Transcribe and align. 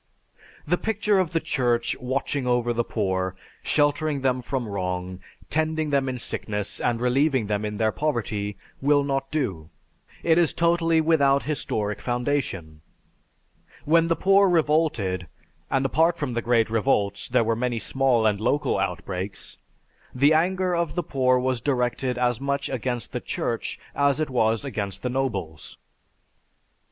The 0.65 0.79
picture 0.79 1.19
of 1.19 1.31
the 1.31 1.39
Church 1.39 1.95
watching 1.99 2.47
over 2.47 2.73
the 2.73 2.83
poor, 2.83 3.35
sheltering 3.61 4.21
them 4.21 4.41
from 4.41 4.67
wrong, 4.67 5.19
tending 5.51 5.91
them 5.91 6.09
in 6.09 6.17
sickness, 6.17 6.79
and 6.81 6.99
relieving 6.99 7.45
them 7.45 7.63
in 7.63 7.77
their 7.77 7.91
poverty 7.91 8.57
will 8.81 9.03
not 9.03 9.29
do. 9.29 9.69
It 10.23 10.39
is 10.39 10.53
totally 10.53 11.01
without 11.01 11.43
historic 11.43 12.01
foundation. 12.01 12.81
When 13.85 14.07
the 14.07 14.15
poor 14.15 14.49
revolted, 14.49 15.27
and 15.69 15.85
apart 15.85 16.17
from 16.17 16.33
the 16.33 16.41
great 16.41 16.71
revolts, 16.71 17.29
there 17.29 17.43
were 17.43 17.55
many 17.55 17.77
small 17.77 18.25
and 18.25 18.41
local 18.41 18.79
outbreaks, 18.79 19.59
the 20.15 20.33
anger 20.33 20.75
of 20.75 20.95
the 20.95 21.03
poor 21.03 21.37
was 21.37 21.61
directed 21.61 22.17
as 22.17 22.41
much 22.41 22.69
against 22.69 23.11
the 23.11 23.21
Church 23.21 23.79
as 23.95 24.19
it 24.19 24.31
was 24.31 24.65
against 24.65 25.03
the 25.03 25.09
nobles." 25.09 25.77
(_C. 25.79 25.83